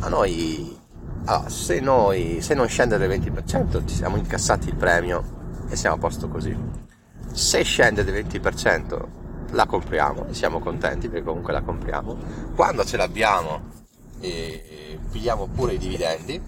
A 0.00 0.08
noi, 0.08 0.78
allora, 1.26 1.48
se, 1.48 1.80
noi 1.80 2.40
se 2.40 2.54
non 2.54 2.68
scende 2.68 2.98
del 2.98 3.10
20% 3.10 3.86
ci 3.86 3.94
siamo 3.94 4.16
incassati 4.16 4.68
il 4.68 4.76
premio 4.76 5.62
e 5.68 5.76
siamo 5.76 5.96
a 5.96 5.98
posto 5.98 6.28
così. 6.28 6.56
Se 7.32 7.62
scende 7.62 8.04
del 8.04 8.24
20% 8.24 9.06
la 9.50 9.66
compriamo 9.66 10.26
e 10.28 10.34
siamo 10.34 10.58
contenti 10.58 11.08
perché 11.08 11.24
comunque 11.24 11.52
la 11.52 11.62
compriamo. 11.62 12.16
Quando 12.54 12.84
ce 12.84 12.96
l'abbiamo 12.96 13.72
e 14.20 14.98
pigliamo 15.10 15.46
pure 15.46 15.74
i 15.74 15.78
dividendi. 15.78 16.40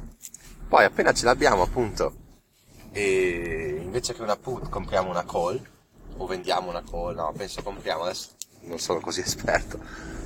Poi 0.69 0.85
appena 0.85 1.13
ce 1.13 1.25
l'abbiamo 1.25 1.63
appunto 1.63 2.25
e 2.91 3.79
invece 3.83 4.15
che 4.15 4.23
una 4.23 4.37
put 4.37 4.69
compriamo 4.69 5.11
una 5.11 5.25
call 5.25 5.61
o 6.17 6.27
vendiamo 6.27 6.71
una 6.71 6.83
call, 6.83 7.15
no, 7.15 7.33
penso 7.37 7.63
compriamo 7.63 8.05
adesso 8.05 8.31
non 8.67 8.79
sono 8.79 9.01
così 9.01 9.21
esperto. 9.27 9.79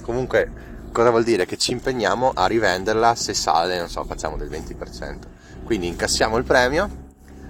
Comunque 0.03 0.69
Cosa 0.93 1.11
vuol 1.11 1.23
dire? 1.23 1.47
Che 1.47 1.57
ci 1.57 1.71
impegniamo 1.71 2.33
a 2.35 2.47
rivenderla 2.47 3.15
se 3.15 3.33
sale, 3.33 3.79
non 3.79 3.89
so, 3.89 4.03
facciamo 4.03 4.37
del 4.37 4.51
20%. 4.51 5.19
Quindi 5.63 5.87
incassiamo 5.87 6.37
il 6.37 6.43
premio, 6.43 6.91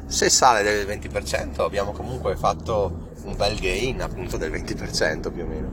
se 0.06 0.28
sale 0.28 0.62
del 0.62 0.86
20% 0.86 1.62
abbiamo 1.62 1.92
comunque 1.92 2.36
fatto 2.36 3.08
un 3.22 3.36
bel 3.36 3.58
gain 3.58 4.02
appunto 4.02 4.36
del 4.36 4.50
20% 4.50 5.32
più 5.32 5.44
o 5.44 5.46
meno. 5.46 5.70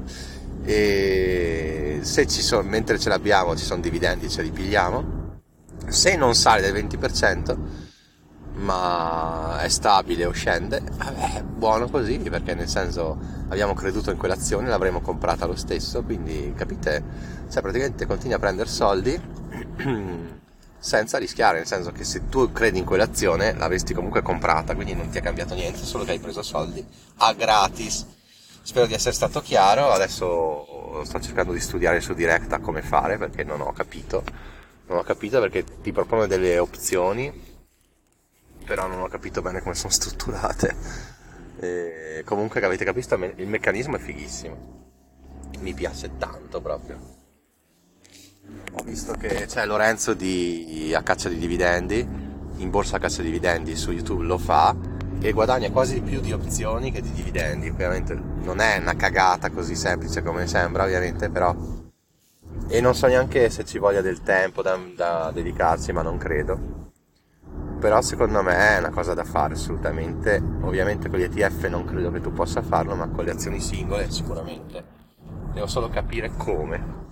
E 0.63 1.99
se 2.03 2.25
ci 2.27 2.41
sono, 2.41 2.67
mentre 2.67 2.97
ce 2.99 3.09
l'abbiamo 3.09 3.57
ci 3.57 3.65
sono 3.65 3.81
dividendi, 3.81 4.29
ce 4.29 4.43
li 4.43 4.51
pigliamo. 4.51 5.41
Se 5.87 6.15
non 6.15 6.35
sale 6.35 6.61
del 6.61 6.85
20%, 6.85 7.57
ma 8.57 9.59
è 9.61 9.69
stabile 9.69 10.25
o 10.25 10.31
scende, 10.31 10.81
è 11.33 11.41
buono 11.43 11.89
così 11.89 12.17
perché 12.17 12.55
nel 12.55 12.67
senso 12.67 13.17
abbiamo 13.49 13.73
creduto 13.73 14.11
in 14.11 14.17
quell'azione, 14.17 14.67
l'avremo 14.67 15.01
comprata 15.01 15.45
lo 15.45 15.55
stesso, 15.55 16.03
quindi 16.03 16.53
capite? 16.55 17.03
Cioè 17.49 17.61
praticamente 17.61 18.05
continui 18.05 18.33
a 18.35 18.39
prendere 18.39 18.69
soldi 18.69 19.19
senza 20.79 21.17
rischiare, 21.17 21.57
nel 21.57 21.67
senso 21.67 21.91
che 21.91 22.03
se 22.03 22.29
tu 22.29 22.51
credi 22.51 22.79
in 22.79 22.85
quell'azione 22.85 23.53
l'avresti 23.53 23.93
comunque 23.93 24.21
comprata, 24.21 24.75
quindi 24.75 24.93
non 24.93 25.09
ti 25.09 25.17
è 25.17 25.21
cambiato 25.21 25.53
niente, 25.53 25.83
solo 25.83 26.03
che 26.03 26.11
hai 26.11 26.19
preso 26.19 26.41
soldi 26.41 26.85
a 27.17 27.33
gratis. 27.33 28.05
Spero 28.61 28.85
di 28.85 28.93
essere 28.93 29.13
stato 29.13 29.39
chiaro, 29.39 29.91
adesso 29.91 31.03
sto 31.03 31.21
cercando 31.21 31.53
di 31.53 31.59
studiare 31.59 32.01
su 32.01 32.13
Directa 32.13 32.59
come 32.59 32.81
fare 32.81 33.17
perché 33.17 33.43
non 33.43 33.61
ho 33.61 33.71
capito. 33.71 34.23
Non 34.87 34.97
ho 34.97 35.03
capito 35.03 35.39
perché 35.39 35.63
ti 35.81 35.91
propone 35.91 36.27
delle 36.27 36.59
opzioni, 36.59 37.31
però 38.67 38.85
non 38.87 38.99
ho 38.99 39.07
capito 39.07 39.41
bene 39.41 39.61
come 39.61 39.73
sono 39.73 39.91
strutturate. 39.91 40.75
E 41.59 42.21
comunque 42.25 42.63
avete 42.63 42.85
capito, 42.85 43.15
il 43.15 43.47
meccanismo 43.47 43.95
è 43.95 43.99
fighissimo. 43.99 44.75
Mi 45.61 45.73
piace 45.73 46.17
tanto 46.17 46.61
proprio 46.61 47.15
ho 48.79 48.83
visto 48.83 49.13
che 49.13 49.45
c'è 49.47 49.65
Lorenzo 49.65 50.13
di 50.13 50.93
a 50.95 51.01
caccia 51.01 51.29
di 51.29 51.37
dividendi, 51.37 52.07
in 52.57 52.69
borsa 52.69 52.97
a 52.97 52.99
caccia 52.99 53.21
di 53.21 53.27
dividendi 53.27 53.75
su 53.75 53.91
YouTube 53.91 54.23
lo 54.23 54.37
fa 54.37 54.75
e 55.19 55.31
guadagna 55.31 55.71
quasi 55.71 56.01
più 56.01 56.19
di 56.21 56.31
opzioni 56.31 56.91
che 56.91 57.01
di 57.01 57.11
dividendi. 57.11 57.69
Ovviamente 57.69 58.13
non 58.13 58.59
è 58.59 58.77
una 58.77 58.95
cagata 58.95 59.49
così 59.49 59.75
semplice 59.75 60.21
come 60.21 60.47
sembra, 60.47 60.83
ovviamente, 60.83 61.29
però. 61.29 61.55
E 62.69 62.81
non 62.81 62.95
so 62.95 63.07
neanche 63.07 63.49
se 63.49 63.65
ci 63.65 63.77
voglia 63.77 64.01
del 64.01 64.21
tempo 64.21 64.61
da, 64.61 64.77
da 64.95 65.31
dedicarci, 65.31 65.91
ma 65.91 66.01
non 66.01 66.17
credo. 66.17 66.86
Però 67.79 68.01
secondo 68.01 68.41
me 68.41 68.75
è 68.75 68.79
una 68.79 68.89
cosa 68.89 69.13
da 69.13 69.23
fare 69.23 69.53
assolutamente. 69.53 70.41
Ovviamente 70.61 71.09
con 71.09 71.19
gli 71.19 71.23
ETF 71.23 71.67
non 71.67 71.85
credo 71.85 72.11
che 72.11 72.21
tu 72.21 72.33
possa 72.33 72.61
farlo, 72.61 72.95
ma 72.95 73.07
con 73.07 73.23
le 73.23 73.31
azioni 73.31 73.59
singole 73.59 74.09
sicuramente. 74.11 74.83
Devo 75.53 75.67
solo 75.67 75.89
capire 75.89 76.31
come 76.35 77.05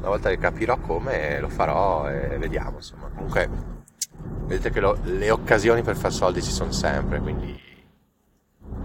una 0.00 0.08
volta 0.08 0.30
che 0.30 0.38
capirò 0.38 0.78
come 0.78 1.38
lo 1.40 1.48
farò 1.48 2.08
e 2.08 2.38
vediamo 2.38 2.76
insomma 2.76 3.08
comunque 3.14 3.48
vedete 4.46 4.70
che 4.70 4.80
lo, 4.80 4.96
le 5.02 5.30
occasioni 5.30 5.82
per 5.82 5.96
fare 5.96 6.12
soldi 6.12 6.42
ci 6.42 6.50
sono 6.50 6.72
sempre 6.72 7.20
quindi 7.20 7.58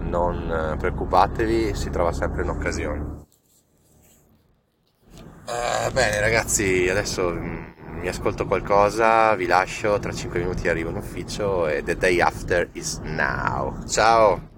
non 0.00 0.76
preoccupatevi 0.78 1.74
si 1.74 1.88
trova 1.88 2.12
sempre 2.12 2.42
un'occasione 2.42 3.24
eh, 5.46 5.90
bene 5.90 6.20
ragazzi 6.20 6.86
adesso 6.90 7.30
mm, 7.32 7.64
mi 8.00 8.08
ascolto 8.08 8.46
qualcosa 8.46 9.34
vi 9.34 9.46
lascio 9.46 9.98
tra 9.98 10.12
5 10.12 10.38
minuti 10.38 10.68
arrivo 10.68 10.90
in 10.90 10.96
ufficio 10.96 11.66
e 11.68 11.82
the 11.82 11.96
day 11.96 12.20
after 12.20 12.68
is 12.72 12.98
now. 13.02 13.84
Ciao 13.86 14.55